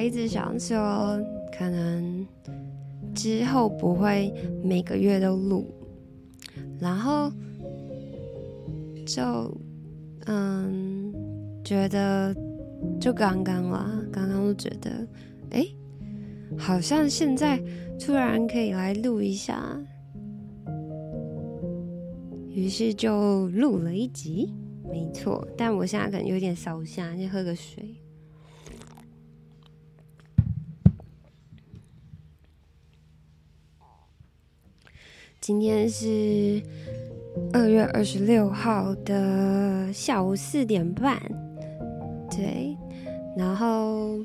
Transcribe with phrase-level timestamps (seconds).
[0.00, 1.20] 一直想说，
[1.56, 2.26] 可能
[3.14, 4.32] 之后不会
[4.62, 5.66] 每个月都录，
[6.78, 7.30] 然后
[9.06, 9.22] 就
[10.26, 11.12] 嗯，
[11.64, 12.34] 觉得
[13.00, 15.06] 就刚刚啦，刚刚都觉得，
[15.50, 15.66] 哎，
[16.56, 17.60] 好像现在
[17.98, 19.78] 突然可以来录一下，
[22.48, 24.52] 于是就录了一集。
[24.90, 27.89] 没错，但我现在可能有点烧香，先喝个水。
[35.40, 36.62] 今天是
[37.52, 41.18] 二月二十六号的下午四点半，
[42.30, 42.76] 对，
[43.36, 44.18] 然后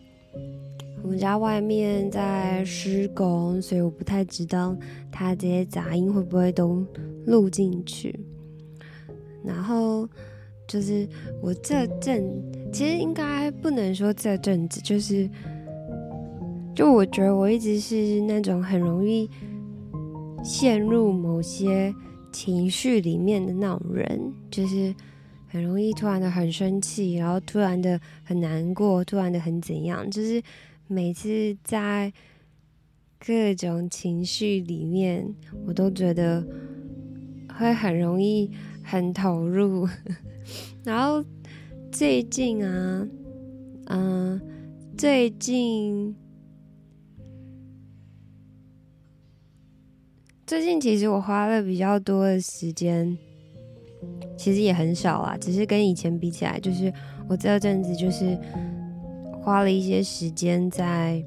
[1.02, 4.76] 我们家外面在施工，所以我不太知道
[5.12, 6.86] 它这些杂音会不会都
[7.26, 8.20] 录进去，
[9.44, 10.08] 然后。
[10.68, 11.08] 就是
[11.44, 12.26] 我这阵，
[12.74, 15.30] 其实应该不能说这阵子，就是，
[16.74, 19.30] 就我觉得我一直是那种很容易
[20.46, 21.92] 陷入某些
[22.32, 24.94] 情绪里面的那种人，就是
[25.48, 30.42] 很容易突然的很生气，然后突然的很难过，突然的很怎样，就是
[30.88, 32.14] 每次在
[33.18, 35.34] 各种情绪里面，
[35.66, 36.46] 我都觉得
[37.58, 38.52] 会很容易
[38.84, 39.90] 很投入。
[40.86, 41.26] 然后
[41.92, 43.08] 最近啊，
[43.88, 44.40] 嗯、
[44.96, 46.16] 最近
[50.46, 53.18] 最近其实我花了比较多的时间，
[54.38, 56.92] 其实也很少啦，只是跟以前比起来，就是
[57.28, 58.38] 我这阵子就是
[59.42, 61.24] 花了一些时间在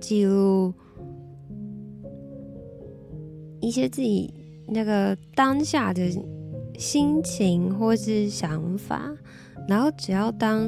[0.00, 0.72] 记录
[3.60, 4.32] 一些自己
[4.68, 6.02] 那个当下的。
[6.78, 9.14] 心情或是想法，
[9.68, 10.66] 然后只要当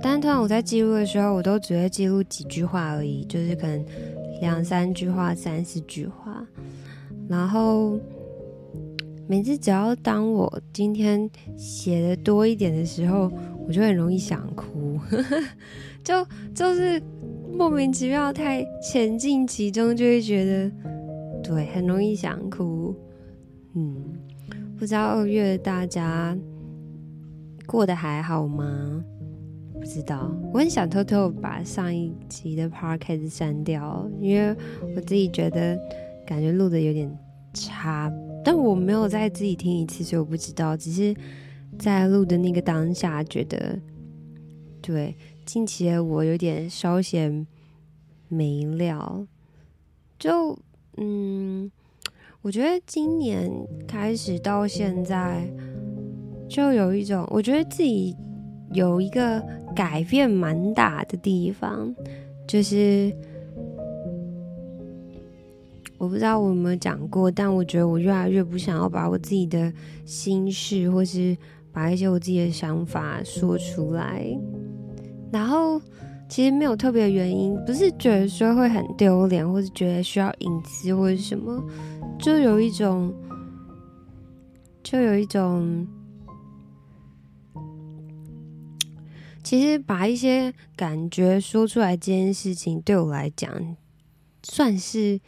[0.00, 3.84] 单团我在记录的时候，我都只会记录几句话而已，就是可能
[4.40, 6.46] 两三句话、三四句话。
[7.28, 7.98] 然后
[9.28, 13.30] 每次只要当我今天写的多一点的时候，
[13.66, 14.98] 我就很容易想哭，
[16.02, 17.02] 就就是
[17.52, 20.70] 莫名其妙太沉浸其中，就会觉得
[21.42, 22.94] 对，很容易想哭，
[23.74, 23.96] 嗯。
[24.78, 26.38] 不知道二月大家
[27.66, 29.04] 过得还好吗？
[29.78, 34.54] 不知道，我很想偷偷把上一集的 p a r k a s t 删掉，因为
[34.94, 35.78] 我自己觉得
[36.26, 37.10] 感觉录的有点
[37.54, 38.12] 差，
[38.44, 40.76] 但我没有再自己听一次，所以我不知道。
[40.76, 41.14] 只是
[41.78, 43.78] 在录的那个当下，觉得
[44.82, 45.16] 对
[45.46, 47.46] 近期的我有点稍显
[48.28, 49.26] 没料，
[50.18, 50.58] 就
[50.96, 51.70] 嗯。
[52.40, 53.50] 我觉得今年
[53.86, 55.44] 开始到现在，
[56.48, 58.16] 就有一种我觉得自己
[58.72, 59.44] 有一个
[59.78, 61.94] 改变蛮大的地方，
[62.48, 63.12] 就是
[65.98, 69.72] 我不知道我有没有讲过，但我觉得我越来越不想要把我自己的
[70.04, 71.36] 心事，或是
[71.72, 74.26] 把一些我自己的想法说出来。
[75.30, 75.80] 然后
[76.28, 81.64] 其实没有特别的原因，不是觉得说会很丢脸，或是觉得需要隐私或者什么。
[82.18, 83.14] 就有一种，
[84.82, 85.86] 就有一种，
[89.48, 93.50] 其实把一些感觉说出来，这件事情对我来讲，
[94.42, 95.18] 算是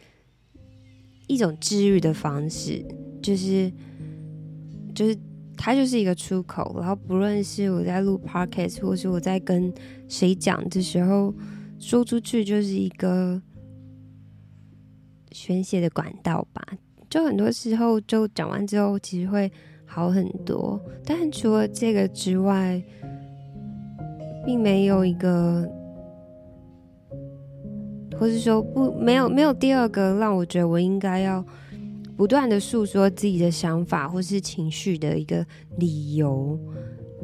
[1.25, 2.85] 一种治愈的方式。
[3.19, 3.73] 就是，
[4.93, 5.17] 就是
[5.57, 6.71] 它就是一个出口。
[6.77, 9.73] 然后，不论是我在录 podcast，或是我在跟
[10.07, 11.33] 谁讲的时候，
[11.79, 13.41] 说出去就是一个。
[15.31, 16.61] 宣泄的管道吧，
[17.09, 19.51] 就很多时候就讲完之后，其实会
[19.83, 20.79] 好很多。
[21.03, 22.79] 但除了这个之外，
[24.45, 25.69] 并没有一个，
[28.19, 31.43] 或是说不没有没有第二个让我觉得我应该要
[32.15, 35.45] 不断的诉说自己的想法或是情绪的一个
[35.77, 36.59] 理由。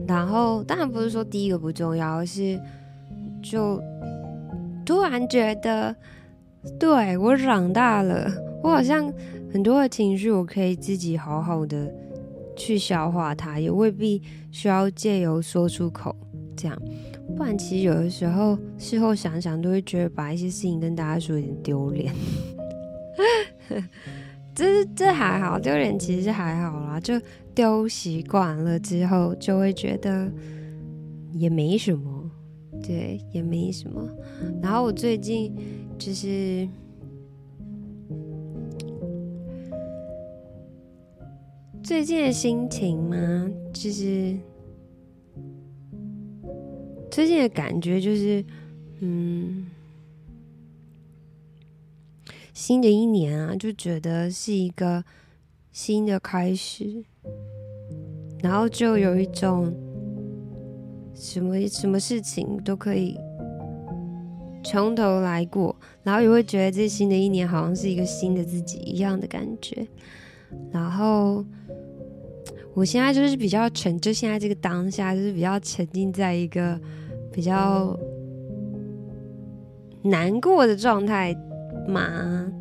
[0.07, 2.59] 然后当然不是说第一个不重要，而是
[3.41, 3.81] 就
[4.85, 5.95] 突然觉得。
[6.77, 8.29] 对，我长大了，
[8.61, 9.09] 我好像
[9.53, 11.89] 很多的情绪，我可以自己好好的
[12.57, 14.21] 去消化它，也未必
[14.51, 16.13] 需要借由说出口
[16.57, 16.77] 这样。
[17.37, 22.13] 不然，其实有的时候事后想想，都会觉得把一些事情跟大家说有点丢脸。
[24.53, 27.13] 这这还好，丢脸其实还好啦，就
[27.53, 30.29] 丢习惯了之后，就会觉得
[31.31, 32.29] 也没什么，
[32.81, 34.05] 对，也没什么。
[34.61, 35.53] 然后我最近。
[35.99, 36.69] 就是
[41.81, 44.37] 最近的心情嘛，就是
[47.17, 48.45] 最近的感觉就是，
[48.99, 49.65] 嗯，
[52.53, 55.03] 新的一年啊，就觉得是一个
[55.71, 57.03] 新的开始，
[58.43, 59.73] 然后就有一种
[61.15, 63.17] 什么什么事情都可以
[64.63, 69.87] 从头来过，然后也会觉得这新的一年好像是一个新的自己一样的感觉，
[70.71, 71.43] 然后。
[72.75, 76.79] 我现在就是比较沉，就现在这个当下，就是比较沉浸在一个
[77.37, 77.95] 比较
[80.01, 81.35] 难过的状态
[81.87, 82.51] 嘛，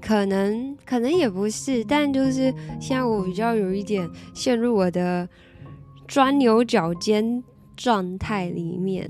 [0.00, 2.50] 可能可能也不是，但就是
[2.80, 5.28] 现在我比较有一点陷入我的
[6.08, 7.44] 钻牛角尖
[7.76, 9.06] 状态里面。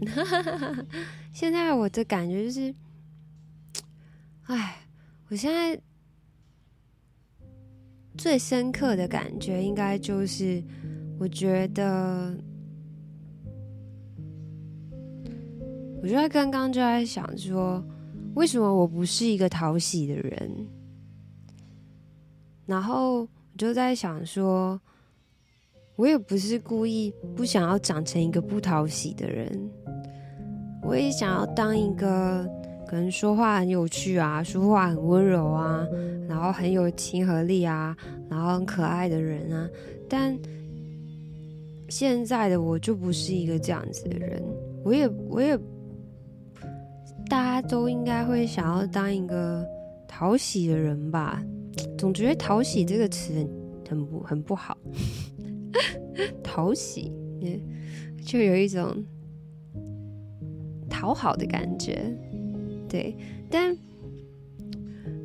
[1.32, 2.74] 现在我的感觉就是，
[4.46, 4.78] 哎，
[5.28, 5.80] 我现在。
[8.16, 10.62] 最深刻的感觉应该就是，
[11.18, 12.32] 我觉得，
[16.04, 17.82] 我就在刚刚就在想说，
[18.34, 20.68] 为什么我不是一个讨喜的人？
[22.66, 24.78] 然后我就在想说，
[25.96, 29.70] 我也不是故意不想要长成一个不讨喜的人，
[30.82, 32.46] 我也想要当一个。
[32.86, 35.88] 可能说话很有趣啊，说话很温柔啊，
[36.28, 37.96] 然后很有亲和力啊，
[38.28, 39.66] 然后很可爱的人啊。
[40.06, 40.38] 但
[41.88, 44.40] 现在的我就不是一个这样子的人，
[44.84, 45.58] 我也我也，
[47.28, 49.66] 大家都应该会想要当一个
[50.06, 51.42] 讨喜的人吧？
[51.98, 53.32] 总觉得“讨喜”这个词
[53.88, 54.76] 很很不很不好，
[56.42, 57.12] 讨喜
[58.24, 59.04] 就有一种
[60.88, 62.04] 讨好的感觉。
[62.88, 63.16] 对，
[63.50, 63.76] 但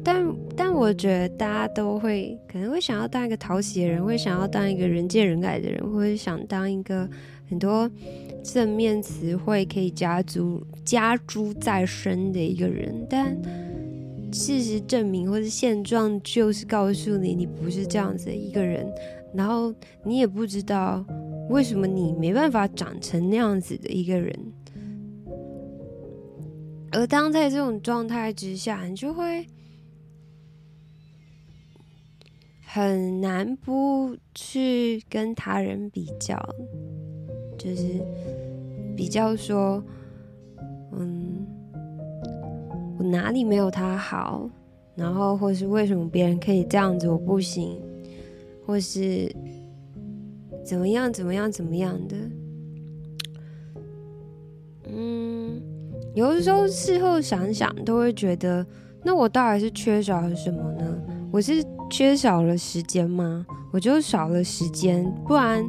[0.04, 7.08] 但但我觉得大家都会可能会想要当一个讨喜的人，会想要当一个人见人爱的人，或者想当一个
[7.50, 7.90] 很多
[8.44, 13.06] 正面词汇可以加诸加诸在身的一个人。
[13.10, 13.36] 但
[14.32, 18.88] 事实证明，或者现状就是告诉你，你不是这样子的一个人。
[19.34, 19.74] 然后
[20.04, 21.06] 你也不知道
[21.50, 24.38] 为什么你没办法长成那样子的一个人。
[26.92, 29.46] 而当在这种状态之下，你就会
[32.66, 36.36] 很难不去跟他人比较，
[37.60, 37.86] 就是
[38.96, 39.84] 比较说，
[40.94, 41.46] 嗯，
[42.98, 44.50] 我哪里没有他好，
[44.96, 47.80] 然后或是为什么别人可以这样子，我不行，
[48.66, 49.32] 或是
[50.66, 52.16] 怎么样怎么样怎么样的，
[54.88, 55.62] 嗯。
[56.16, 58.66] 有的时候事后想想，都会觉得，
[59.04, 61.00] 那我到底是缺少了什么呢？
[61.32, 63.46] 我是缺少了时间吗？
[63.72, 65.64] 我就少了时间，不然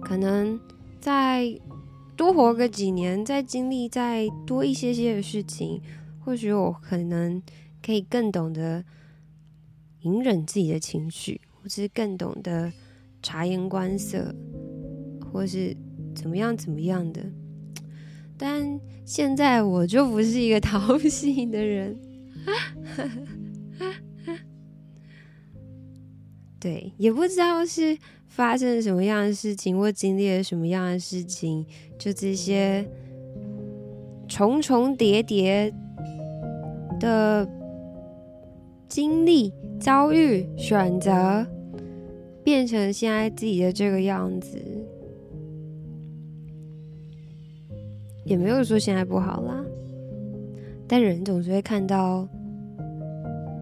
[0.00, 0.58] 可能
[1.00, 1.58] 再
[2.16, 5.80] 多活个几年，再经历再多一些些的事情，
[6.18, 7.40] 或许我可能
[7.80, 8.84] 可以更懂得
[10.00, 12.72] 隐忍自己的情绪，或是更懂得
[13.22, 14.34] 察言观色，
[15.32, 15.76] 或是
[16.14, 17.24] 怎么样怎么样的。
[18.36, 21.98] 但现在我就不是一个讨喜的人，
[26.60, 27.96] 对，也不知道是
[28.38, 31.66] 发生什么样的事情，或经历了什么样的事情，
[31.98, 32.88] 就这些
[34.28, 35.74] 重重叠叠
[37.00, 37.44] 的
[38.88, 41.44] 经历、遭遇、选择，
[42.44, 44.56] 变成现在自己的这个样子。
[48.24, 49.64] 也没有说现在不好啦，
[50.86, 52.28] 但人总是会看到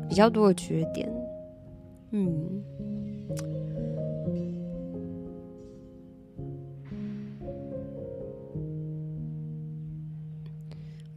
[0.06, 1.10] 比较多的缺点。
[2.10, 2.62] 嗯，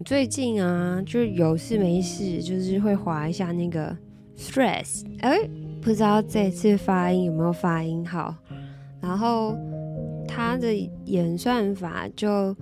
[0.05, 3.95] 最近啊，就有事没事，就是会滑一下那个
[4.37, 5.37] stress 哎，
[5.81, 8.33] 不知道这次发音有没有发音好，
[9.01, 9.55] 然后
[10.27, 10.73] 它的
[11.05, 12.55] 演算法就。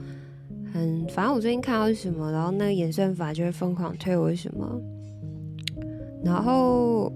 [0.74, 4.80] 嗯，反正我最近看到是什么，然后那个演算法就会疯狂推我什么。
[6.24, 7.12] 然后，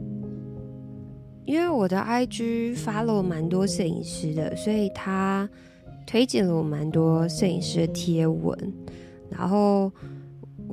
[1.46, 5.48] 因为我的 IG 发了蛮多摄影师的，所以他
[6.08, 8.58] 推荐了我蛮多摄影师的贴文。
[9.30, 9.92] 然后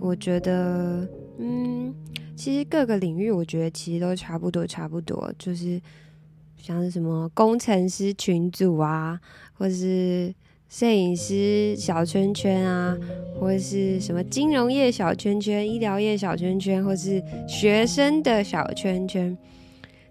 [0.00, 1.94] 我觉得，嗯，
[2.36, 5.80] 其实各个领域我觉得其实都差不多，差不多，就是
[6.56, 9.20] 像什么工程师群组啊，
[9.54, 10.34] 或是。
[10.70, 12.94] 摄影师小圈圈啊，
[13.40, 19.34] 或是什么金融业小圈圈、医疗业小圈圈，或是学生的小圈圈，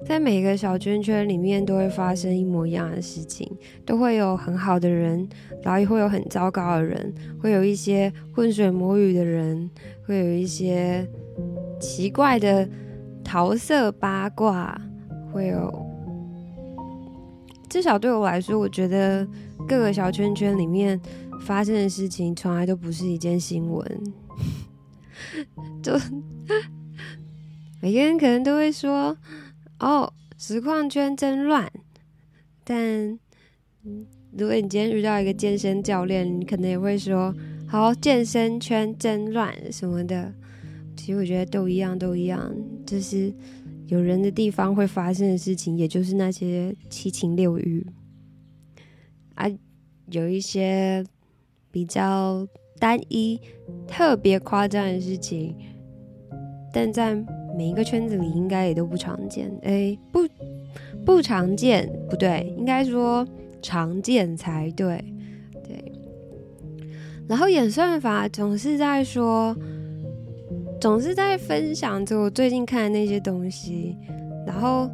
[0.05, 3.51] 在每个小圈圈里面都会发生一模一样的事情，
[3.85, 5.27] 都会有很好的人，
[5.61, 9.69] 然后也会有很糟糕的人，会有一些浑水摸鱼的人，
[10.05, 11.05] 会有一些
[11.79, 12.69] 奇怪的
[13.23, 14.79] 桃色八卦，
[15.33, 15.85] 会有。
[17.67, 19.27] 至少对我来说，我觉得
[19.67, 20.97] 各个小圈圈里面
[21.41, 24.13] 发生的事情，从来都不是一件新闻。
[25.83, 25.93] 就
[27.81, 29.17] 每个人可能都会说。
[29.79, 31.71] 哦，实况圈真乱。
[32.63, 33.19] 但
[34.31, 37.33] 如果你今天遇到一个健身教练，你可能也会说
[37.67, 40.33] ：“好，健身圈真乱什么的。”
[40.97, 42.53] 其实我觉得都一样，都一样，
[42.85, 43.33] 就是
[43.85, 47.85] 有人的地方会发生的事情，也就是那些七情六欲
[49.35, 49.45] 啊，
[50.09, 51.05] 有一些
[51.71, 52.45] 比较
[52.79, 53.39] 单一、
[53.87, 55.55] 特别夸张的事情，
[56.73, 57.23] 但在。
[57.57, 60.19] 每一个圈子里应该也都不常见，哎、不
[61.03, 63.27] 不常见，不对，应该说
[63.63, 65.03] 常见才对，
[65.63, 65.91] 对。
[67.27, 69.55] 然后演算法总是在说，
[70.79, 73.97] 总是在分享着我最近看的那些东西，
[74.45, 74.87] 然后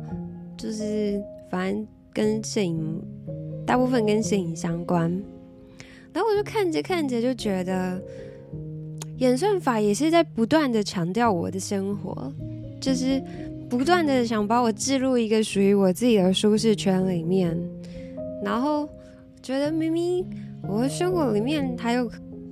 [0.57, 3.01] 就是反正跟摄影，
[3.65, 5.11] 大部分跟摄影相关，
[6.13, 8.01] 然后我就看着看着就觉得，
[9.17, 12.31] 演算法也是在不断的强调我的生活。
[12.83, 13.23] 就是
[13.69, 17.57] 不断的想把我置入一个属于我自己的舒适圈里面，
[18.43, 18.85] 然后
[19.41, 20.25] 觉得明明
[20.67, 22.11] 我的生活里面还有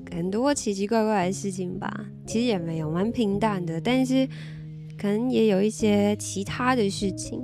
[0.10, 4.26] 很多奇奇怪怪的事情吧，其实也没有，蛮平淡的，但是
[4.98, 7.44] 可能也有一些其他的事情，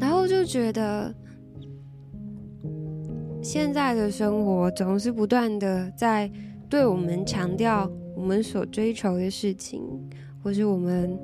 [0.00, 1.14] 然后就觉得
[3.40, 6.28] 现在的生活总是不断的在
[6.68, 9.80] 对我们强调我们所追求的事情，
[10.42, 11.16] 或是我们。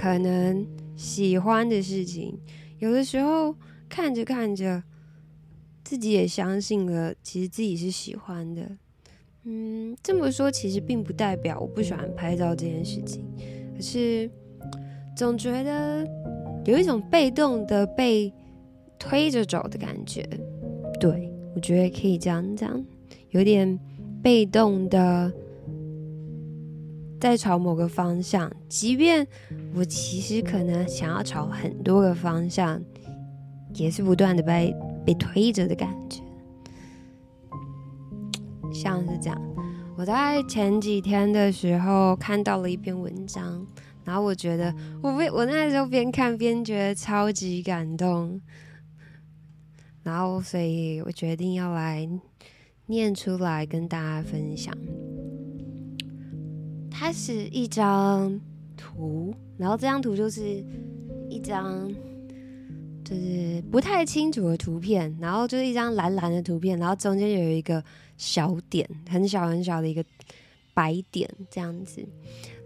[0.00, 0.66] 可能
[0.96, 2.34] 喜欢的事情，
[2.78, 3.54] 有的时候
[3.86, 4.82] 看着看着，
[5.84, 8.62] 自己也相信了，其实自己是喜欢的。
[9.44, 13.22] 嗯，这么说其实并不代表我不喜欢拍照这件事情，
[13.76, 14.30] 可是
[15.14, 16.08] 总觉得
[16.64, 18.32] 有一种被动的被
[18.98, 20.26] 推着走的感觉。
[20.98, 22.82] 对，我觉得可以这样讲，
[23.32, 23.78] 有点
[24.22, 25.30] 被动的。
[27.20, 29.26] 在朝某个方向，即便
[29.74, 32.82] 我其实可能想要朝很多个方向，
[33.74, 34.74] 也是不断的被
[35.04, 36.22] 被推着的感觉，
[38.72, 39.38] 像是这样。
[39.98, 43.66] 我在前几天的时候看到了一篇文章，
[44.02, 48.40] 然后我觉得我被我那时候边看边觉得超级感动，
[50.02, 52.08] 然后所以我决定要来
[52.86, 54.74] 念出来跟大家分享。
[57.00, 58.38] 它是一张
[58.76, 60.62] 图，然后这张图就是
[61.30, 61.90] 一张
[63.02, 67.82] 就是不太清楚的图片，然后就是一张蓝蓝的图片，然后中间有一个
[68.18, 70.04] 小点，很小很小的一个
[70.74, 72.06] 白点这样子。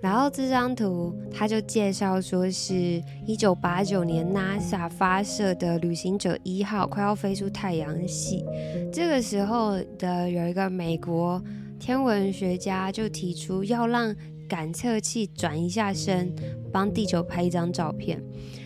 [0.02, 8.44] 然后这张图它就介绍说是一九八九年 NASA 发射的旅行者一号快要飞出太阳系，
[8.92, 11.40] 这个时候的有一个美国。
[11.84, 14.16] 天文学家就提出要让
[14.48, 16.34] 感测器转一下身，
[16.72, 18.18] 帮地球拍一张照片。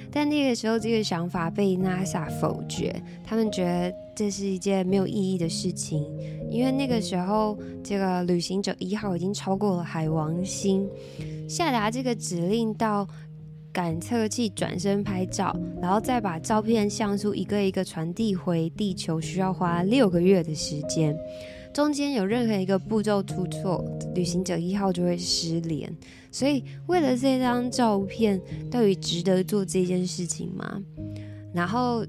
[0.08, 2.94] 但那个时候，这个想法被 NASA 否决。
[3.24, 6.06] 他们觉得这是一件没有意义的事情，
[6.48, 10.88] 因为那个时候，这个旅行者一号已经超过了海王星，
[11.48, 13.04] 下达这个指令到
[13.72, 21.18] 感测器转身拍照，然后再把照片像素一个一个传递回地球，需要花六个月的时间。
[21.78, 25.88] 中间有任何一个步骤出错，旅行者一号就会失联。
[26.28, 30.82] 所以，为了这张照片，到底值得做这件事情吗？
[31.54, 32.04] 然后，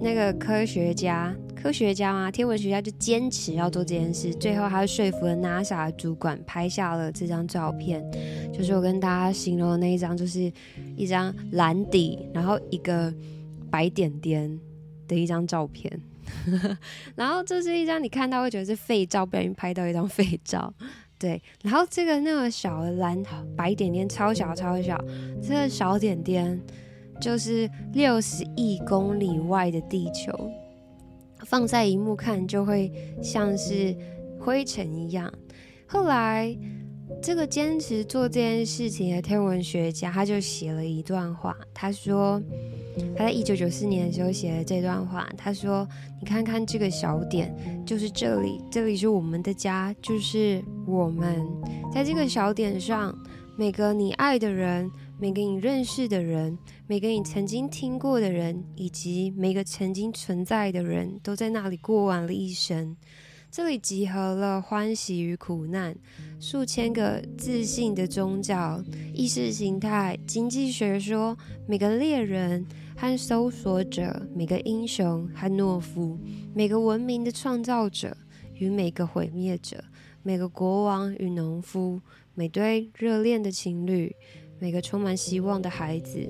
[0.00, 4.32] 那个科学家，科学家啊，天文学家就坚持要做这件事。
[4.32, 8.00] 最后，他说服了 NASA 的主管，拍下了这张照片。
[8.52, 10.52] 就是我跟大家形容的那一张，就是
[10.94, 13.12] 一张蓝底，然后一个
[13.68, 14.60] 白点点
[15.08, 16.00] 的一张照片。
[17.14, 20.72] 然后这是一张你看到会觉得是废照，不小心拍到一张废照，
[21.18, 21.40] 对。
[21.62, 23.22] 然后这个那个小的蓝
[23.56, 24.96] 白点点超小超小，
[25.42, 26.60] 这个小点点
[27.20, 30.50] 就是六十亿公里外的地球，
[31.40, 33.96] 放在荧幕看就会像是
[34.40, 35.32] 灰尘一样。
[35.86, 36.56] 后来
[37.24, 42.38] 这个坚持做这件事情的天文学家，他就写了一段话，他说。
[43.16, 45.88] 他在一九九四年的时候写了这段话，他说
[46.20, 47.52] ：“你看看这个小点，
[47.84, 51.44] 就是这里，这里是我们的家，就是我们
[51.92, 53.12] 在这个小点上，
[53.56, 54.88] 每个你爱的人，
[55.18, 62.96] 每个你认识的人，每个你曾经听过的人，以及每个曾经存在的人都在那里过完了一生。
[63.56, 65.94] 这里集合了欢喜与苦难，
[66.40, 68.82] 数千个自信的宗教、
[69.12, 76.18] 意识形态、经济学说，每个猎人和搜索者，每个英雄和懦夫，
[76.52, 78.16] 每个文明的创造者
[78.56, 79.84] 与每个毁灭者，
[80.24, 82.00] 每个国王与农夫，
[82.34, 84.12] 每对热恋的情侣，
[84.58, 86.28] 每个充满希望的孩子，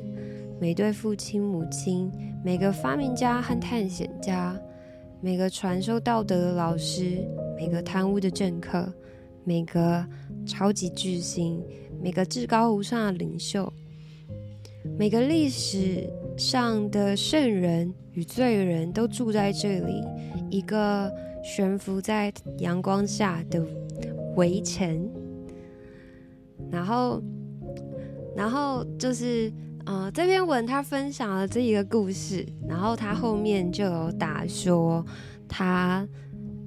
[0.61, 2.13] 每对父亲母亲，
[2.45, 4.55] 每个发明家和探险家。
[5.25, 7.27] 每个传授道德的老师，
[7.57, 8.93] 每个贪污的政客，
[9.43, 10.07] 每个
[10.45, 11.65] 超级巨星，
[11.99, 13.73] 每个至高无上的领袖，
[14.99, 20.05] 每个历史上的圣人与罪人都住在这里，
[20.51, 21.11] 一个
[21.43, 23.65] 悬浮在阳光下的
[24.37, 25.11] 围城。
[26.71, 27.23] 然后，
[28.37, 29.51] 然后就是。
[29.87, 35.05] 嗯、呃，这篇文他分享了这一个故事，然后他后面就有打说
[35.49, 36.07] 他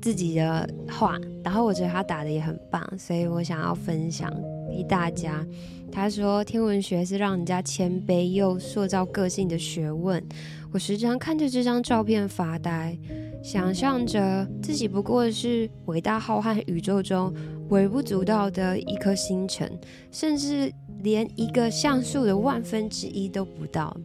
[0.01, 4.31] 自己的话，然后我觉得他打的也很棒，所以我想要分享
[4.69, 5.45] 给大家。
[5.91, 10.23] 他说天文学是让人家谦卑又塑造个性的学问。
[10.71, 12.95] 我时常看着这张照片发呆，
[13.41, 17.33] 想象着自己不过是伟大浩瀚宇宙中
[17.69, 19.71] 微不足道的一颗星辰，
[20.11, 20.71] 甚至。
[21.03, 23.95] 连一个像素的万分之一都不到，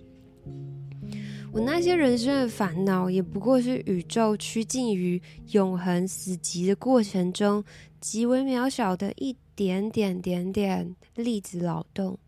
[1.51, 5.21] 我那些人生的烦恼，也不过是宇宙趋近于
[5.53, 7.65] 永恒死寂的过程中
[7.99, 12.19] 极为渺小的一点点点点粒子扰动。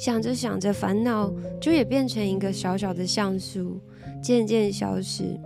[0.00, 3.80] 想着想着，烦恼就也变成一个小小的像素，
[4.20, 5.38] 渐渐消失。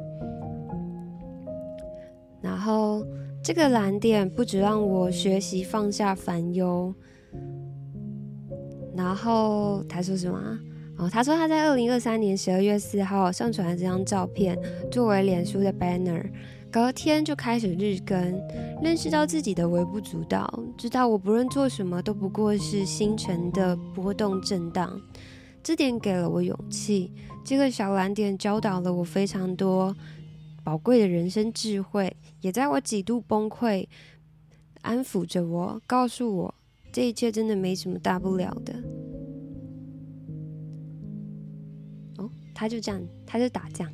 [2.41, 3.05] 然后，
[3.45, 6.95] 这个蓝点不止让我学习放下烦忧。
[8.97, 10.59] 然后他说什么？
[10.97, 14.59] 哦，他说他在二零二三年十二月四号上传了这张照片
[14.91, 16.25] 作为脸书的 banner，
[16.71, 18.17] 隔天就开始日更，
[18.83, 24.99] 认识到自己的微不足道，知道我不论做什么都不过是星辰的波动震荡，
[25.63, 27.13] 这点给了我勇气。
[27.45, 29.95] 这个小蓝点教导了我非常多
[30.65, 33.87] 宝贵的人生智慧，也在我几度崩溃，
[34.81, 36.55] 安抚着我，告诉我。
[36.91, 38.73] 这一切真的没什么大不了的。
[42.17, 43.93] 哦，他就这样，他就打这样。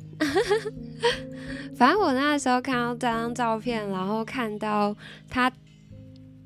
[1.75, 4.95] 反正我那时候看到这张照片，然后看到
[5.27, 5.51] 他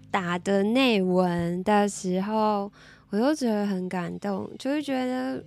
[0.10, 2.72] 打的内文的时候，
[3.10, 5.44] 我就觉得很感动，就是觉得，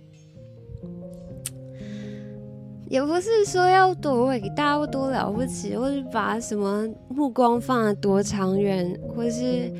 [2.89, 9.71] 也不是说要多伟大或多了不起，或是把什么目光放得多长远，或是。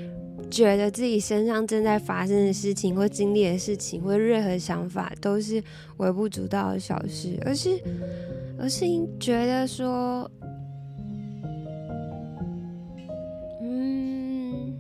[0.50, 5.64] 觉得自己身上正在发生的事情，或经历的事情，或任何想法，都是
[5.98, 7.80] 微不足道的小事，而是，
[8.58, 8.84] 而是
[9.20, 10.28] 觉得说，
[13.62, 14.74] 嗯，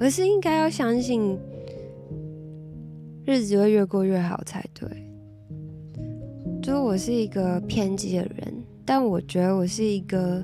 [0.00, 1.38] 而是应该要相信，
[3.28, 4.88] 日子会越过越好才对。
[6.62, 8.54] 就我是一个偏激的人，
[8.86, 10.42] 但我觉得我是一个。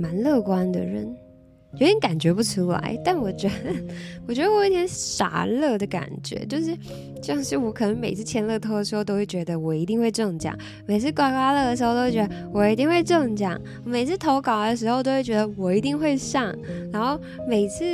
[0.00, 1.12] 蛮乐观的人，
[1.72, 3.74] 有点感觉不出来，但我觉得，
[4.28, 6.72] 我觉得我有点傻乐的感觉，就是
[7.20, 10.54] 像是我可能每次签乐透的时候，都会觉得我一定会中奖；
[10.86, 16.54] 每次刮刮乐的时候，都会觉得我一定会中奖；每次投稿的时候，都会觉得我一定会上；
[16.92, 17.84] 然后每次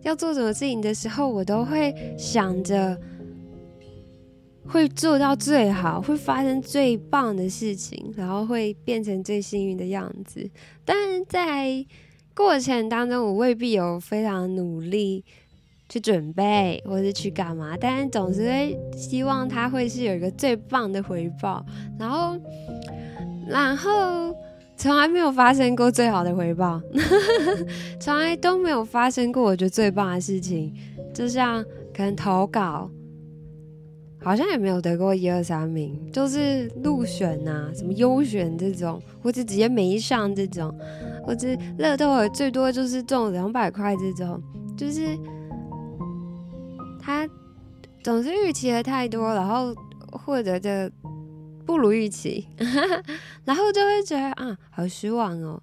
[0.00, 2.98] 要做什么事情的时候，我都会想着。
[4.72, 10.48] 会做到最好，会发生最棒的事情，然后会变成最幸运的样子。
[10.84, 11.84] 但是在
[12.34, 15.24] 过程当中，我未必有非常努力
[15.88, 21.66] 去准备，或是去干嘛，但是总是会希望它会是有一个最棒的回报。
[21.98, 22.38] 然后，
[23.48, 24.32] 然后
[24.76, 26.80] 从来没有发生过最好的回报，
[27.98, 30.72] 从来都没有发生过我觉得最棒的事情，
[31.12, 32.88] 就像可能投稿。
[34.22, 40.74] 好像也没有得过一二三名，就是入选啊，什么优选这种，或者直接没上这种，
[41.24, 44.38] 或者乐透最多就是中两百块这种，
[44.76, 45.16] 就是
[47.00, 47.26] 他
[48.02, 49.74] 总是预期的太多，然后
[50.12, 50.68] 或者就
[51.64, 52.46] 不如预期，
[53.46, 55.62] 然后就会觉得啊，好失望哦。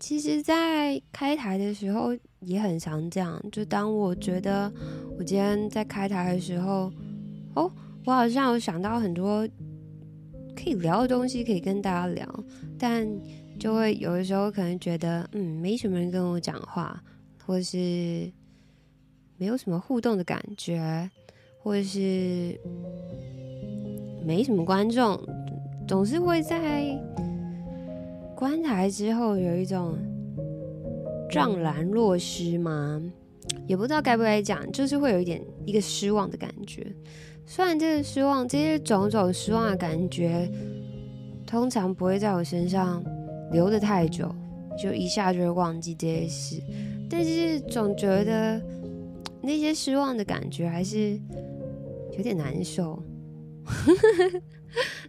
[0.00, 4.72] 其实，在开台的时候也很常这样，就当我觉得
[5.16, 6.92] 我今天在开台的时候。
[7.54, 7.70] 哦，
[8.04, 9.46] 我好像有想到很多
[10.56, 12.44] 可以聊的东西，可以跟大家聊，
[12.78, 13.06] 但
[13.58, 17.02] 就会有的时候可能觉得，嗯，没什么人跟我讲话，
[17.44, 18.30] 或是
[19.36, 21.10] 没有什么互动的感觉，
[21.62, 22.58] 或是
[24.24, 25.20] 没什么观众，
[25.86, 26.98] 总是会在
[28.36, 29.98] 观台之后有一种
[31.30, 33.02] 怅然若失吗？
[33.66, 36.86] 也不知道该不该讲，就是会有一点一个失望的感觉。
[37.52, 40.48] 虽然这个失望，这些种种失望的感觉，
[41.44, 43.02] 通常不会在我身上
[43.50, 44.32] 留得太久，
[44.80, 46.62] 就一下就会忘记这些事。
[47.10, 48.62] 但是总觉得
[49.42, 51.18] 那些失望的感觉还是
[52.16, 53.02] 有点难受。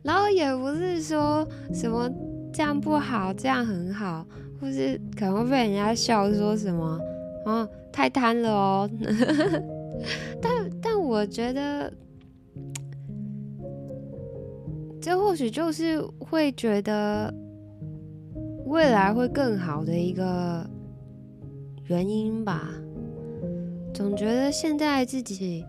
[0.02, 2.10] 然后也不是说什么
[2.52, 4.26] 这样不好，这样很好，
[4.60, 7.00] 或是可能会被人家笑说什么
[7.46, 7.70] 啊。
[7.92, 8.90] 太贪了哦，
[10.42, 10.52] 但
[10.82, 11.94] 但我觉得，
[15.02, 17.34] 这或许就是会觉得
[18.66, 20.70] 未来会更好的一个
[21.88, 22.70] 原因吧。
[23.94, 25.66] 总觉得现在自己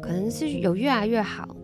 [0.00, 1.54] 可能是有越来越好。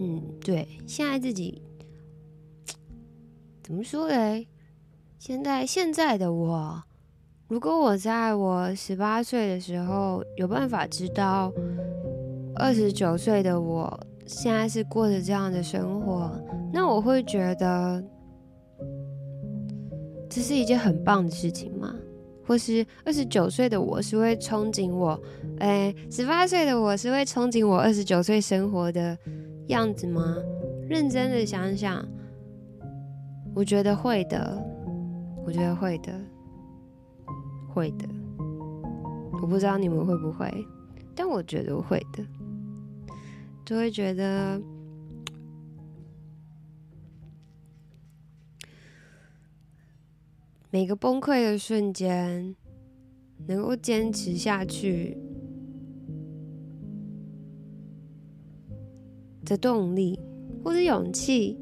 [0.00, 1.62] 嗯，对，现在自己
[3.62, 4.48] 怎么说嘞？
[5.18, 6.82] 现在现在的我，
[7.46, 11.52] 如果我在我十八岁的时候有办法知道
[12.62, 16.30] 二十九岁的我现在是过着这样的生活，
[16.72, 18.02] 那我会觉得
[20.30, 21.92] 这是一件很棒的事情吗？
[22.46, 25.20] 或是二十九岁的我是会憧憬我，
[25.58, 29.18] 哎，十八岁的我是会憧憬我二十九岁生活的
[29.66, 30.36] 样子吗？
[30.88, 32.04] 认真的想想，
[33.54, 34.56] 我觉得会的。
[35.44, 36.12] 我觉得会的，
[37.74, 38.06] 会的。
[39.40, 40.48] 我不知道你们会不会，
[41.16, 42.24] 但我觉得我会的。
[43.72, 44.60] 就会觉得
[50.70, 52.54] 每个崩溃的瞬间，
[53.46, 55.16] 能够坚持下去
[59.46, 60.20] 的动力
[60.62, 61.56] 或者勇气，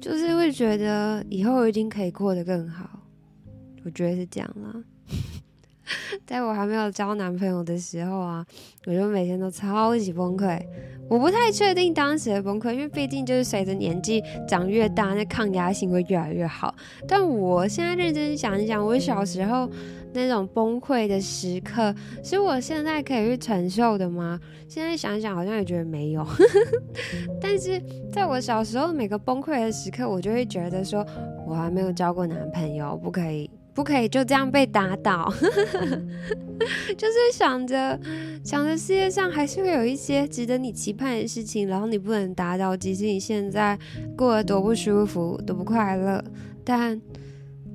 [0.00, 2.98] 就是会觉得以后一定可以过得更好。
[3.84, 4.84] 我觉得是这样啦，
[6.26, 8.44] 在我还没有交男朋友的时候啊，
[8.86, 10.60] 我就每天都超级崩溃。
[11.08, 16.74] 我不太确定当时的崩溃，因为毕竟就是随着年纪长越大，那抗压性会越来越好。
[17.06, 19.68] 但我现在认真想一想，我小时候
[20.14, 21.94] 那种崩溃的时刻，
[22.24, 24.40] 是我现在可以去承受的吗？
[24.66, 26.26] 现在想想，好像也觉得没有。
[27.38, 27.78] 但是
[28.10, 31.04] 在我小时候每个崩溃的时刻，我就会觉得说，
[31.46, 33.50] 我还没有交过男朋友，不可以。
[33.74, 35.28] 不可以就这样被打倒，
[36.96, 37.98] 就是想着
[38.44, 43.76] 想着世界上还是会有一些值得你期盼的事情，然后你不能打倒，即使你现在
[44.16, 46.22] 过得多不舒服、多不快乐，
[46.64, 47.00] 但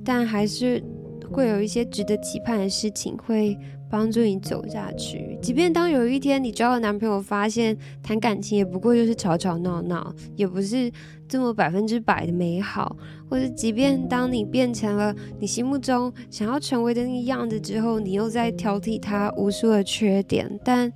[0.02, 0.82] 但还是
[1.30, 3.56] 会有一些值得期盼的事情会
[3.90, 5.38] 帮助你走下去。
[5.42, 10.90] 即便当有一天你交了男朋友，发现谈感情也不过就是吵吵闹闹，也不是
[11.30, 12.94] 这么百分之百的美好。
[13.28, 20.92] 或者，即便当你变成了你心目中想要成为的那个样子之后，你又在挑剔他无数的缺点，但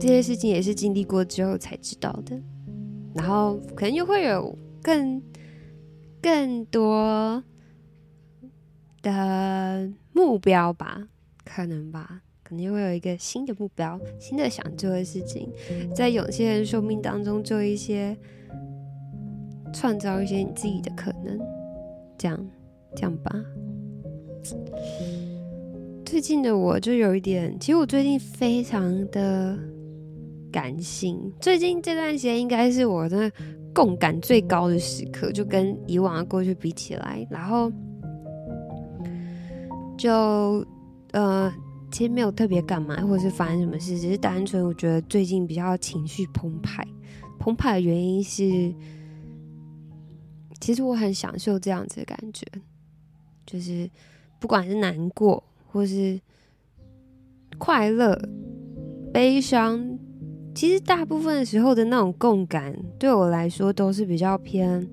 [0.00, 2.40] 这些事情也是经历过之后才知道的。
[3.14, 5.22] 然后，可能又会有更
[6.22, 7.44] 更多
[9.02, 11.06] 的目标吧，
[11.44, 15.52] 可能吧，可能又会有一个新的目标，新的想做的事情，
[15.94, 18.16] 在有些人生命当中做一些。
[19.74, 21.38] 创造一些你自己的可能，
[22.16, 22.46] 这样
[22.94, 23.30] 这样吧。
[26.06, 29.58] 最近的我就有一点，其实我最近非常的
[30.52, 31.20] 感性。
[31.40, 33.30] 最近这段时间应该是我的
[33.74, 37.72] 共感最高的时刻，就跟以往的过去比起来，然后
[39.98, 40.64] 就
[41.12, 41.52] 呃，
[41.90, 46.86] 其实没有特别干嘛，或者是发生什么事，只是单纯我觉得最近比较情绪澎湃。
[47.40, 48.72] 澎湃的原因是。
[50.64, 52.46] 其实我很享受这样子的感觉，
[53.44, 53.86] 就是
[54.40, 56.18] 不管是难过或是
[57.58, 58.18] 快乐、
[59.12, 59.98] 悲伤，
[60.54, 64.88] 其实大部分的时候的那种共感，对我来说都是比较偏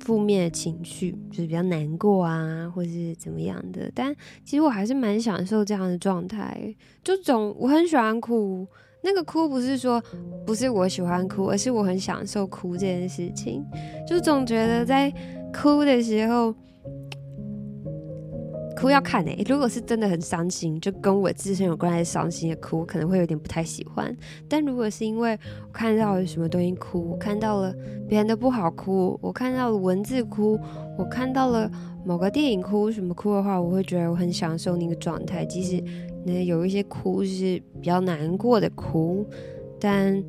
[0.00, 3.92] 负面的情绪，就是比较难过啊，或是怎么样的。
[3.94, 6.74] 但其实我还是蛮享受这样的状态，
[7.04, 8.66] 就总我很喜欢哭。
[9.06, 10.02] 那个哭不是说
[10.44, 13.64] 不是我喜欢哭，而是我很享受哭这件事情。
[14.04, 15.12] 就总觉得在
[15.54, 16.52] 哭的时候，
[18.76, 24.14] 哭要看诶、如果是真的很伤心，就跟我自身有关系伤心的哭，可能会有点不太喜欢。
[24.48, 25.38] 但如果是因为
[25.68, 27.72] 我看到了什么东西哭，我看到了
[28.08, 30.58] 别人的不好哭，我看到了文字哭，
[30.98, 31.70] 我看到了
[32.04, 35.44] 某个电影哭，什么哭的话，我会觉得我很享受那个状态。
[35.46, 35.82] 即使
[36.26, 39.24] 那有一些哭是比较难过的哭，
[39.78, 40.20] 但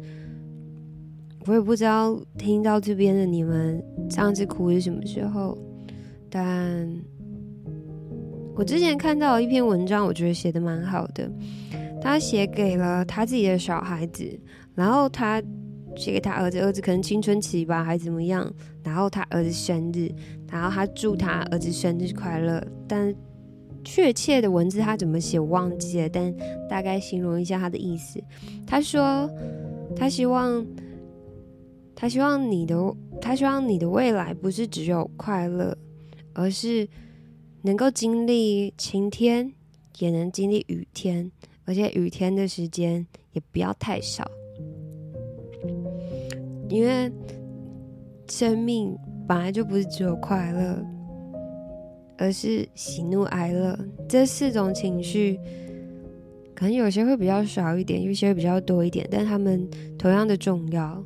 [1.48, 5.58] 我也不知道听到这边的你们上次哭是什么时候。
[6.30, 6.88] 但
[8.56, 11.28] 我之前看到一篇文章，我觉得写的蛮好的。
[12.00, 14.40] 他写给了他自己的小孩子，
[14.76, 15.42] 然后他
[15.96, 18.54] 写给他儿子，儿子可能青春期吧，还怎么样？
[18.84, 20.12] 然后他儿子生日，
[20.48, 22.64] 然后他祝他儿子生日快乐。
[22.88, 23.14] 但
[23.90, 26.36] 确切的文字他怎么写忘记了，但
[26.68, 28.22] 大概形容一下他的意思。
[28.66, 29.30] 他说
[29.96, 30.66] 他希望
[31.96, 32.76] 他希望你的
[33.22, 35.76] 他希望你的未来不是只有快乐。
[36.40, 36.88] 而是
[37.64, 39.52] 能够经历晴天，
[39.98, 41.32] 也能经历雨天，
[41.66, 44.24] 而且雨天的时间也不要太少，
[46.70, 47.12] 因为
[48.30, 48.96] 生命
[49.28, 50.86] 本来就不是只有快乐，
[52.18, 53.78] 而是喜怒哀乐
[54.08, 55.40] 这四种情绪，
[56.56, 61.04] 可能有些会比较少一点，有些会比较多一点，但他们同样的重要，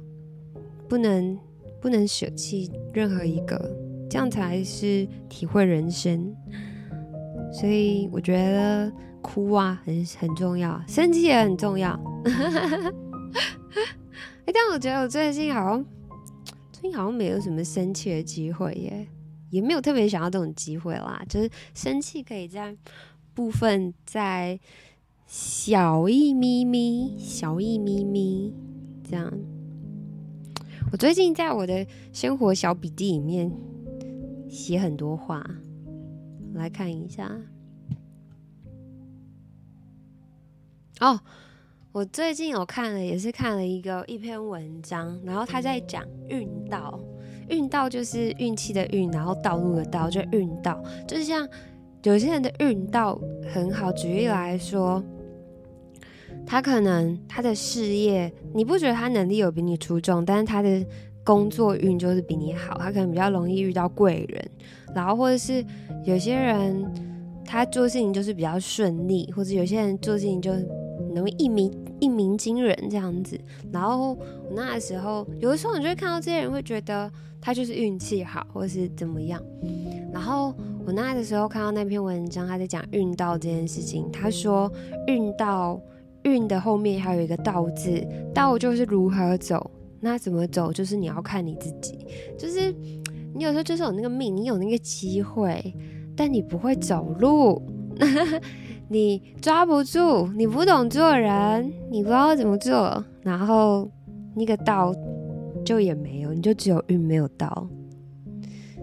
[0.88, 1.38] 不能
[1.82, 3.78] 不能舍弃任何一个。
[4.10, 6.36] 这样才是体会人生，
[7.54, 11.98] 所以我觉得哭啊很很重要，生气也很重要。
[14.44, 15.86] 哎，但我觉得我最近好像
[16.74, 19.08] 最近好像没有什么生气的机会耶，
[19.52, 21.24] 也没有特别想要这种机会啦。
[21.30, 22.76] 就是生气可以在
[23.36, 24.60] 部分再
[25.28, 28.52] 小一咪咪，小一咪咪
[29.08, 29.32] 这样。
[30.92, 33.52] 我最近在我的生活小笔记里面。
[34.52, 35.42] 写很多话，
[36.56, 37.32] 来看一下。
[41.00, 41.18] 哦，
[41.94, 47.00] 我最近有看了，也是看了一个一篇文章，然后他在讲运道。
[47.50, 50.84] 运道就是运气的运，然后道路的道，就运道。
[51.08, 51.48] 就是像
[52.04, 53.20] 有些人的运道
[53.54, 55.04] 很好，举例来说，
[56.46, 60.86] 他可能他的事业，你不觉得他能力有比你出众，但是他的。
[61.24, 64.44] 工作运就是比你好，他可能比较容易遇到贵人，
[64.96, 65.64] 然后或者是
[66.04, 66.84] 有些人
[67.46, 70.52] 他做事情就是比较顺利，或者有些人做事情就
[71.14, 73.40] 容易一鸣一鸣惊人这样子。
[73.72, 77.10] 然后我那时候有的时候你就会看到这些人会觉得
[77.40, 79.42] 他就是运气好，或是怎么样。
[80.12, 80.54] 然后
[80.86, 84.70] 我那个时候看到那篇文章，他在讲运道这件事情，他说
[85.08, 85.80] 运道
[86.24, 89.72] 运的后面还有一个道字，道就是如何走。
[90.04, 92.06] 那怎么走，就是你要看你自己。
[92.38, 92.74] 就是
[93.34, 95.74] 你有时候就是有那个命，你有那个机会，
[96.16, 97.62] 但你不会走路，
[98.92, 103.90] 你抓不住，你不懂做人，你不知道怎么做，然后
[104.36, 104.94] 那个道
[105.64, 107.70] 就也没有，你就只有运没有道。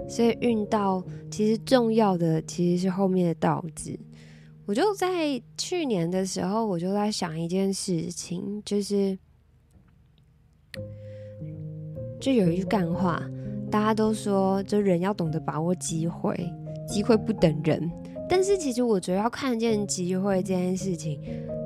[0.08, 4.00] 所以运道其实重要的其实是后面的道字。
[4.64, 9.18] 我就在去年的时候，我就在想一件事情，就是。
[12.18, 13.22] 就有一句干话，
[13.70, 16.34] 大家都说，就人要懂得把握机会，
[16.88, 17.90] 机会不等人。
[18.28, 21.20] 但是其实我觉得要看见机会这件事情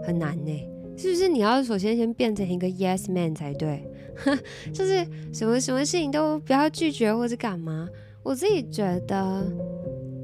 [0.05, 0.53] 很难呢，
[0.96, 1.29] 是不是？
[1.29, 3.85] 你要首先先变成一个 yes man 才对，
[4.72, 7.88] 就是什么什么事情都不要拒绝或者干嘛。
[8.22, 9.44] 我自己觉得，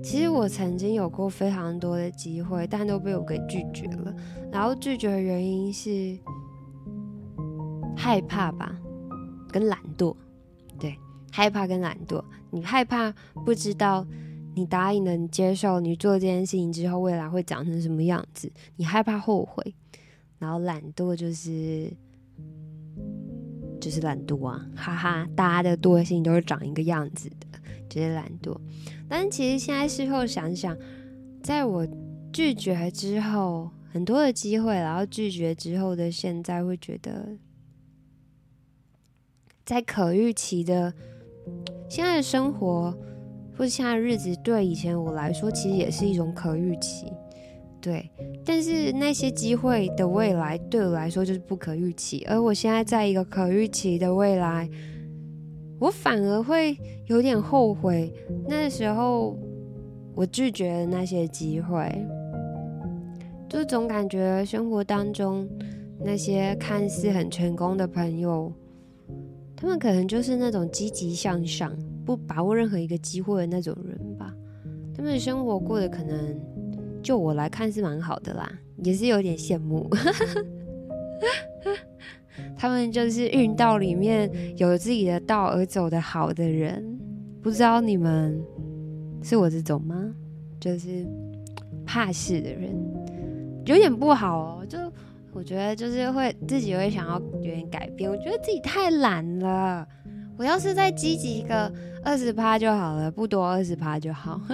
[0.03, 4.15] 其实我曾经有过非常多的机会，但都被我给拒绝了。
[4.53, 6.17] 然后拒绝的原因是
[7.97, 8.79] 害怕吧。
[9.51, 10.15] 跟懒惰，
[10.79, 10.95] 对，
[11.33, 12.23] 害怕跟懒惰。
[12.51, 13.11] 你害怕
[13.47, 14.07] 不知道
[14.59, 18.51] 你答应了，你接受，你做这件事情之后，未来会长成什么样子？
[18.77, 19.75] 你害怕后悔，
[20.39, 21.89] 然后懒惰就是
[23.81, 28.59] 就是懒惰啊，哈哈，大家的惰性都是长一个样子的，就是懒惰。
[29.09, 30.77] 但其实现在事后想想，
[31.41, 31.87] 在我
[32.33, 37.37] 拒绝之后，很多的机会，然后拒绝之后的现在，会觉得。
[39.65, 40.95] 在可预期的
[41.91, 42.97] 现在的生活，
[43.59, 47.13] 或者现在日子，对以前我来说，其实也是一种可预期。
[47.81, 48.09] 对，
[48.45, 52.25] 但是那些机会的未来，对我来说就是不可预期。
[52.29, 54.71] 而我现在在一个可预期的未来，
[55.81, 58.13] 我反而会有点后悔
[58.47, 59.37] 那时候
[60.15, 61.91] 我拒绝了那些机会，
[63.49, 65.49] 就总感觉生活当中
[66.05, 68.53] 那些看似很成功的朋友。
[69.57, 71.77] 他们可能就是那种积极向上、
[72.09, 74.35] 不把握任何一个机会的那种人吧。
[74.97, 76.41] 他们的生活过得可能
[77.03, 78.51] 就我来看是蛮好的啦，
[78.83, 79.87] 也是有点羡慕。
[82.57, 86.99] 他们就是运道里面有自己的道而走得好的人，
[87.43, 88.43] 不知道你们
[89.23, 90.15] 是我这种吗？
[90.59, 91.07] 就是
[91.85, 92.75] 怕事的人，
[93.67, 94.67] 有点不好哦。
[94.67, 94.79] 就
[95.35, 98.11] 我觉得，就是会自己会想要有点改变。
[98.11, 99.87] 我觉得自己太懒了。
[100.39, 101.71] 我要是再积极一个
[102.05, 104.41] 二十趴就好了，不多二十趴就好。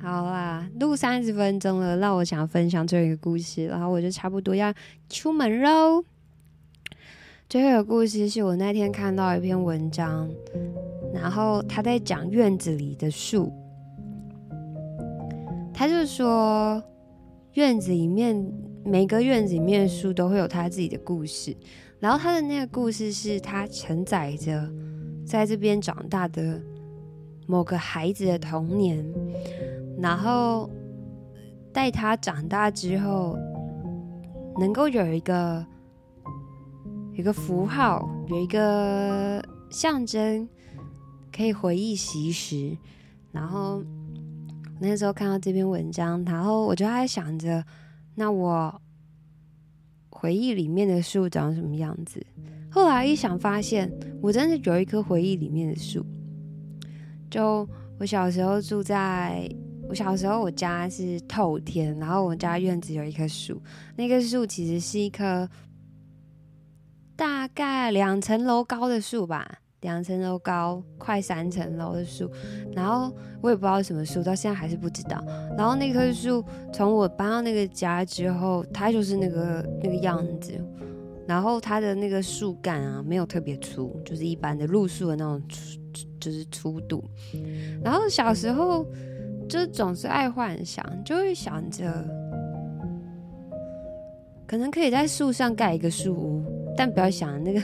[0.00, 4.72] 好啦，录三十分钟了，那我想分享最后一个故事，然后我就差不多要
[5.08, 6.04] 出门喽。
[7.48, 10.30] 最后一个故事是我那天看到一篇文章，
[11.12, 13.52] 然后他在讲院子里的树，
[15.74, 16.80] 他就说
[17.54, 18.36] 院子里面
[18.84, 21.56] 每个院子里面的树都会有他自己的故事。
[21.98, 24.70] 然后他的那个故事是他承载着
[25.26, 26.60] 在这边长大的
[27.46, 29.02] 某个孩子的童年，
[29.98, 30.70] 然后
[31.72, 33.36] 带他长大之后，
[34.58, 35.66] 能够有一个
[37.14, 40.46] 一个符号，有一个象征，
[41.34, 42.76] 可以回忆昔时。
[43.32, 43.82] 然后
[44.78, 47.64] 那时候看到这篇文章，然后我就在想着，
[48.14, 48.82] 那我。
[50.18, 52.24] 回忆里面的树长什么样子？
[52.70, 56.04] 后来一想，发现我真的有一棵回忆里面的树。
[57.30, 59.46] 就我小时候住在，
[59.88, 63.60] 我小时候我家是透天，然后我家院子有一棵树，
[63.94, 65.48] 那棵树其实是一棵
[67.14, 69.58] 大概两层楼高的树吧。
[69.82, 72.30] 两层楼高，快三层楼的树，
[72.74, 75.22] 然后我也不知道什么树，到现在还是不知道。
[75.56, 80.52] 然后那棵树从我搬到那个家之后，它就是那个那个样子。
[81.26, 85.78] 然后它的那个树干啊，没有特别粗，就是一般的路树的那种粗，
[86.20, 87.02] 就是粗度。
[87.82, 88.86] 然后小时候
[89.48, 91.92] 就总是爱幻想，就会想着
[94.46, 96.44] 可能可以在树上盖一个树屋，
[96.76, 97.60] 但不要想那个。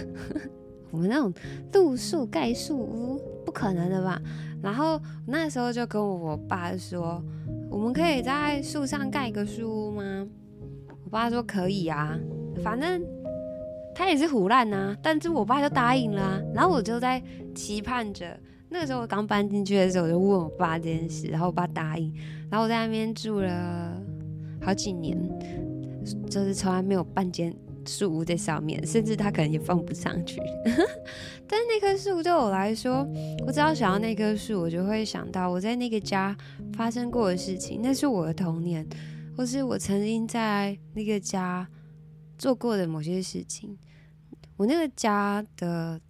[0.93, 1.33] 我们那种
[1.73, 4.21] 路树盖树屋不可能的吧？
[4.63, 7.21] 然后那时候就跟我爸说
[7.69, 10.29] ：“我们可以在树上盖一个树屋吗？”
[11.05, 12.17] 我爸说：“可以啊，
[12.63, 13.03] 反正
[13.95, 16.41] 他也是唬烂呐。”但是我爸就答应了啊。
[16.55, 17.21] 然后我就在
[17.55, 18.39] 期盼着。
[18.69, 22.15] 那个时候我刚搬进去的时候，我就问我爸这件事，然后我爸答应。
[22.49, 24.01] 然后我在那边住了
[24.61, 25.19] 好几年，
[26.31, 27.53] 就是从来没有半间。
[27.87, 30.41] 树屋在上面，甚至它可能也放不上去。
[31.47, 33.07] 但是那棵树对我来说，
[33.47, 36.37] 我只要想到那棵树，我就会想到我在那个家
[36.75, 38.87] 发生过的事情，那是我的童年，
[39.37, 41.69] 或是我曾经在那个家
[42.39, 43.77] 做过的某些事情。
[44.57, 46.01] 我那个家的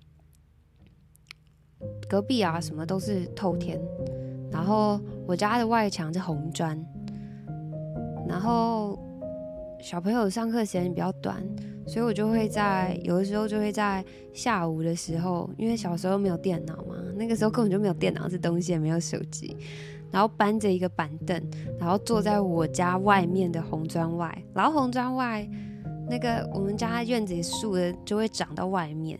[2.09, 3.81] 隔壁啊，什么都是透天，
[4.51, 6.79] 然后我家的外墙是红砖，
[8.29, 8.99] 然后。
[9.83, 11.45] 小朋友上课时间比较短，
[11.88, 19.57] 所以我就会在有的时候就会在下午的时候，因为小时候没有电脑嘛，那个时候根本就没有电脑这东西，也没有手机，
[20.12, 21.42] 然后搬着一个板凳，
[21.81, 25.47] 然后坐在我家外面的红砖外，然后红砖外
[26.09, 29.18] 那个我们家院子里树的就会长到外面，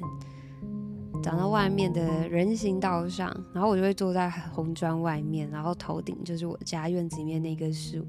[1.25, 8.07] 长到外面的人行道上，然后我就会坐在红砖外面，然后头顶就是我家院子里面那棵树，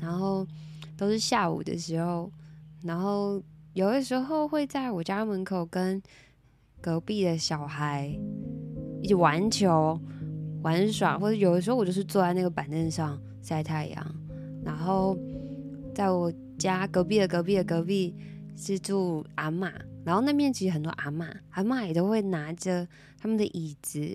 [0.00, 0.46] 然后。
[1.00, 2.30] 都是下午的时候，
[2.82, 6.00] 然后有的时候会在我家门口跟
[6.78, 8.14] 隔壁的小孩
[9.00, 9.98] 一起玩球、
[10.62, 14.14] 玩耍，或者有的时候我就是坐在那个板凳上晒太阳。
[14.62, 15.16] 然后
[15.94, 18.14] 在我家隔壁的隔壁的隔壁
[18.54, 19.72] 是住阿嬷，
[20.04, 22.86] 然后那边其实很多阿嬷，阿嬷也都会拿着
[23.18, 24.14] 他们的椅子，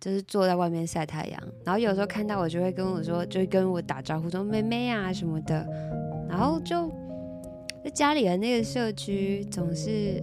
[0.00, 1.40] 就是坐在外面晒太阳。
[1.64, 5.64] 然后有时候看到我就会跟我说，就会跟我打招呼说“妹妹啊”什么的。
[6.28, 6.90] 然后就
[7.84, 10.22] 在家里的那个社区，总是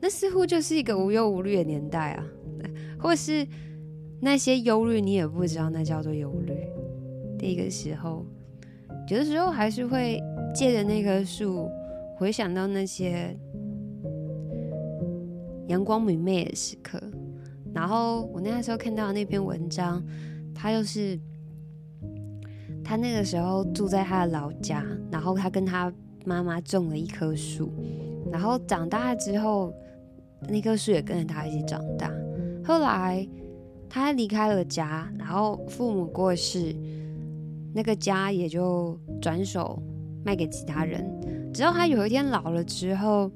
[0.00, 2.24] 那似乎就是一个无忧无虑的年代啊，
[2.98, 3.46] 或是
[4.20, 6.54] 那些忧虑你也不知道那叫做忧虑。
[7.38, 8.24] 那个时候，
[9.08, 10.20] 有的时候还是会
[10.54, 11.68] 借着那棵树，
[12.16, 13.36] 回想到那些
[15.66, 17.00] 阳光明媚的时刻。
[17.74, 20.02] 然后我那时候看到那篇文章，
[20.54, 21.18] 它又是。
[22.90, 25.92] 他那个时候住在他的老家，然后他跟他
[26.24, 27.72] 妈妈种了一棵树，
[28.32, 29.72] 然后长大之后，
[30.48, 32.10] 那棵树也跟着他一起长大。
[32.64, 33.24] 后来
[33.88, 36.74] 他离开了家，然后父母过世，
[37.72, 39.80] 那个家也就转手
[40.24, 41.08] 卖给其他人。
[41.54, 43.30] 直到他有一天老了之后，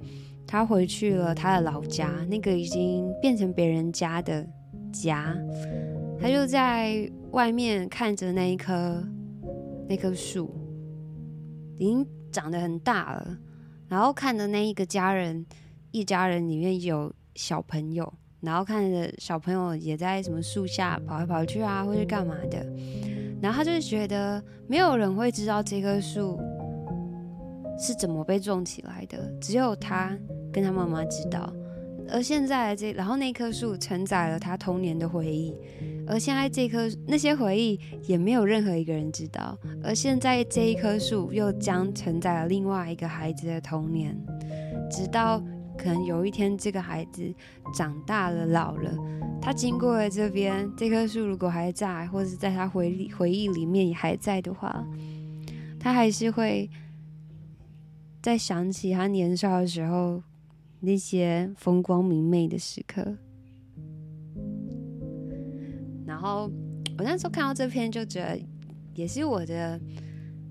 [0.48, 4.44] 他回去了他的老家，那个已经变成别人家的
[4.92, 5.32] 家。
[6.20, 9.00] 他就在外面看着那一棵
[9.88, 10.54] 那棵树，
[11.76, 13.38] 已经长得很大了，
[13.88, 15.44] 然后看着那一个家人，
[15.90, 22.66] 一家人里面有小朋友，然后看着小朋友也在什么树下跑来跑去啊，或者干嘛的，
[23.42, 26.40] 然后他就觉得没有人会知道这棵树
[27.78, 30.16] 是怎么被种起来的，只有他
[30.52, 31.52] 跟他妈妈知道。
[32.08, 35.56] 而现在这，然后那棵树承载了他童年的回忆，
[36.06, 39.58] 而现在这棵那些回忆也没有任何一个人知道。
[39.82, 44.16] 而现在这一棵树又将承载了另外一个孩子的童年，
[44.90, 45.38] 直到
[45.76, 47.34] 可能有一天这个孩子
[47.74, 48.96] 长大了、老了，
[49.40, 54.84] 他经过了这边，这棵树如果还在，或者在他回忆回忆里面也还在的话，
[55.78, 56.70] 他还是会
[58.22, 60.22] 再想起他年少的时候。
[60.86, 63.16] 那些风光明媚的时刻，
[66.24, 66.50] 然后
[66.96, 68.40] 我那时候看到这篇，就觉得
[68.94, 69.78] 也是我的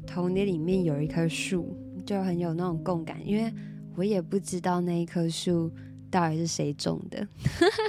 [0.06, 3.52] 童年里面有一棵树，就很有那种共感，因为
[3.96, 5.72] 我也不知道那一棵树
[6.12, 7.28] 到底是谁种的，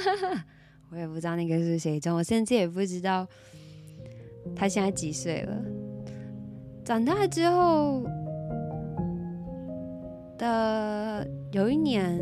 [0.91, 3.28] 我也不知道那个是谁种，我甚至也不知道
[4.57, 5.62] 他现在几岁了，
[6.82, 8.03] 长大之后。
[10.39, 12.18] 的有一年，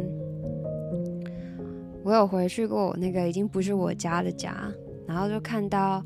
[2.02, 4.70] 我有回去过那个已经不是我家的家，
[5.06, 6.04] 然后就看到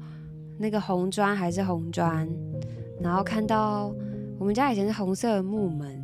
[0.58, 2.28] 那个红砖还是红砖，
[3.00, 3.94] 然后看到
[4.38, 6.02] 我们家以前是红色的木门，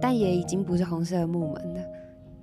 [0.00, 1.80] 但也已经不是红色的木门了，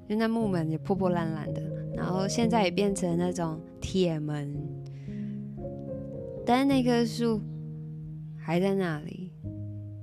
[0.08, 1.62] 就那木门也破破烂烂的，
[1.96, 4.54] 然后现在也变成那种铁门，
[6.46, 7.42] 但那棵树
[8.38, 9.32] 还在那里，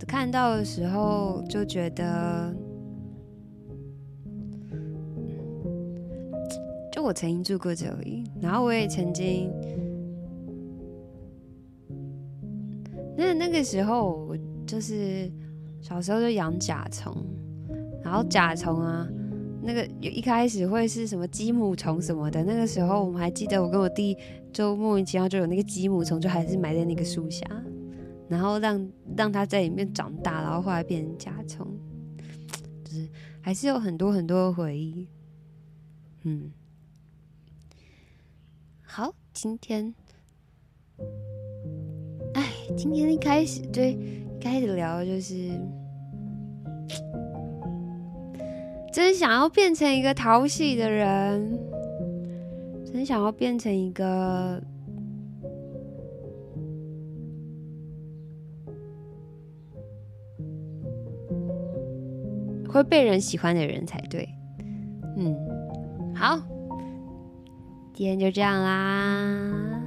[0.07, 2.55] 看到的时候就觉得。
[6.99, 9.49] 就我曾经住过这里，然后我也曾经，
[13.17, 14.37] 那那个时候我
[14.67, 15.31] 就是
[15.81, 17.15] 小时候就养甲虫，
[18.03, 19.09] 然后甲虫啊，
[19.63, 24.17] 那个一开始会是什么鸡母虫什么的，那个时候我们还记得，我跟我弟
[24.53, 27.47] 就莫名其妙就有那个鸡母虫，就还是埋在那个树下，
[28.29, 31.65] 然后让让它在里面长大，然后后来变成甲虫，
[32.83, 33.09] 就是
[33.41, 35.07] 还是有很多很多的回忆，
[36.25, 36.51] 嗯。
[38.91, 39.95] 好，今天，
[42.33, 42.43] 哎，
[42.75, 45.51] 今天一开始对，一开始聊就是，
[48.91, 51.61] 真想要变成一个讨喜的人，
[52.91, 54.61] 真想要变成一个
[62.67, 64.27] 会被人喜欢的人才对，
[65.19, 65.37] 嗯，
[66.17, 66.41] 好。
[67.99, 69.78] 今天就这样啦。